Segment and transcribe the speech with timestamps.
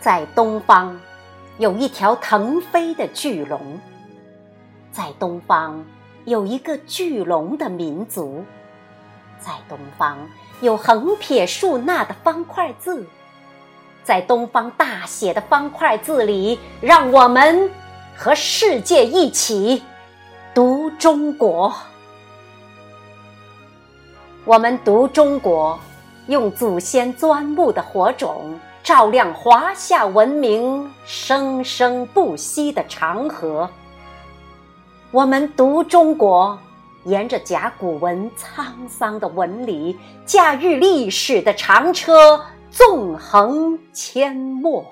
[0.00, 0.96] 在东方，
[1.58, 3.60] 有一条腾飞的巨龙；
[4.90, 5.84] 在东方，
[6.24, 8.42] 有一个巨龙的民族；
[9.38, 10.16] 在东方，
[10.62, 13.06] 有横撇竖捺的方块字。
[14.02, 17.70] 在东方大写的方块字里，让我们
[18.16, 19.82] 和世界一起
[20.54, 21.74] 读中国。
[24.46, 25.78] 我们读中国，
[26.26, 28.58] 用祖先钻木的火种，
[28.90, 33.70] 照亮华夏文明生生不息的长河。
[35.12, 36.58] 我们读中国，
[37.04, 44.84] 沿着甲骨文沧桑的纹理，驾驭历史的长车，纵横阡陌。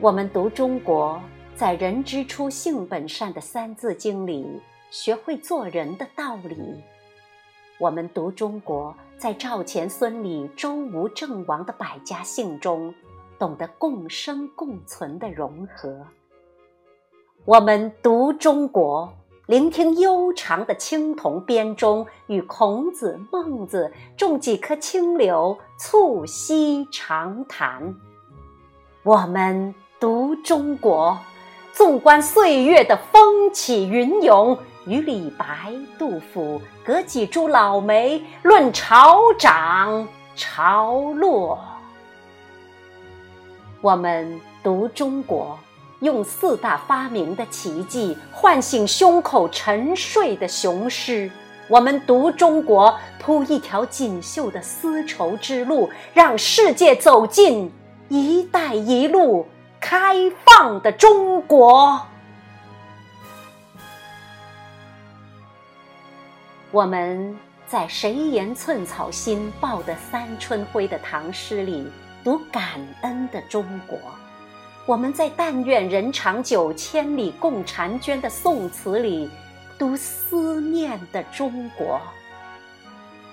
[0.00, 1.18] 我们读中国，
[1.56, 4.60] 在“人之初，性本善”的《三字经》里。
[4.90, 6.54] 学会做人的道理。
[7.78, 12.94] 我们读中国，在赵钱孙李周吴郑王的百家姓中，
[13.38, 15.98] 懂得共生共存的融合。
[17.46, 19.10] 我们读中国，
[19.46, 27.96] 聆听悠长的青铜编钟，与孔子、孟子种几棵青柳，促膝长谈。
[29.04, 31.18] 我们读中国，
[31.72, 34.58] 纵观岁月的风起云涌。
[34.86, 41.58] 与李白、杜甫隔几株老梅论潮涨潮落。
[43.80, 45.58] 我们读中国，
[46.00, 51.30] 用四大发明的奇迹唤醒胸口沉睡的雄狮。
[51.68, 57.72] 我们读中国，铺一条锦绣的丝绸之路，让世界走进
[58.08, 59.46] “一带一路”
[59.80, 62.00] 开放的中国。
[66.74, 71.86] 我们在“谁言寸草心，报得三春晖”的唐诗里
[72.24, 72.64] 读感
[73.02, 73.96] 恩的中国；
[74.84, 79.30] 我们在“但愿人长久，千里共婵娟”的宋词里
[79.78, 82.00] 读思念的中国；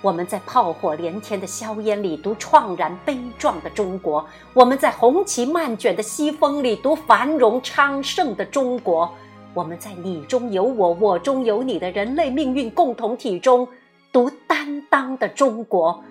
[0.02, 9.12] 我们在炮火连天的硝烟里读怆然悲壮的中国；我们在红旗漫卷的西风里读繁荣昌盛的中国。
[9.54, 13.68] 我们在你中有我，我中有你的人类命运共同体中
[14.10, 16.02] 读担当的中国；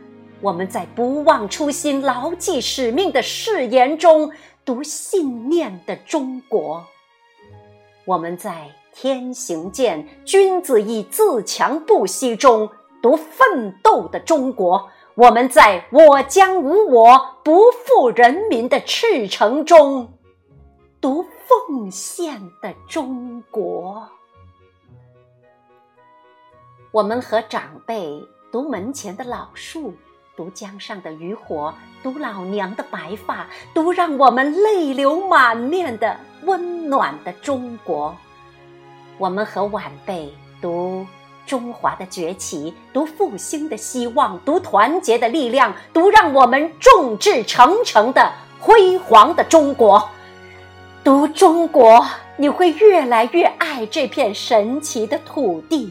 [0.41, 4.31] 我们在不忘初心、牢记使命的誓言中
[4.63, 6.83] 读信念的中国；
[8.05, 12.69] 我们在天行健，君子以自强不息中
[13.01, 20.13] 读奋斗的中国；我们在我将无我，不负人民的赤诚中。
[21.71, 24.05] 奉献的中国，
[26.91, 28.21] 我们和长辈
[28.51, 29.93] 读门前的老树，
[30.35, 31.73] 读江上的渔火，
[32.03, 38.13] 读老娘的白发，读让我们泪流满面的温暖的中国。
[39.17, 40.29] 我们和晚辈
[40.61, 41.07] 读
[41.45, 50.09] 中华的崛起，读复兴的希望，读团结的力量，读让我们众志成城的辉煌的中国。
[51.03, 52.05] 读中国，
[52.37, 55.89] 你会越来越爱这片神奇的土地；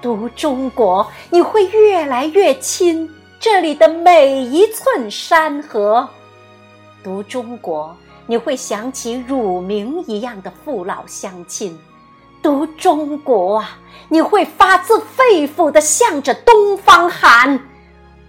[0.00, 3.08] 读中国，你会越来越亲
[3.38, 6.08] 这里的每一寸山河；
[7.04, 7.94] 读中国，
[8.26, 11.76] 你会想起乳名一样的父老乡亲；
[12.42, 13.78] 读中国啊，
[14.08, 17.60] 你会发自肺腑的向着东方喊：“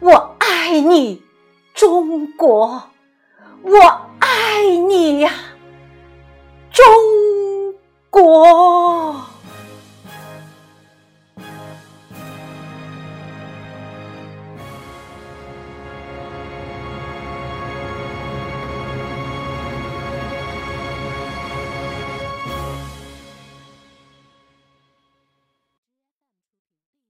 [0.01, 1.23] 我爱你，
[1.73, 2.83] 中国！
[3.61, 3.79] 我
[4.19, 5.31] 爱你呀！”
[6.71, 6.83] 中
[8.09, 9.30] 国。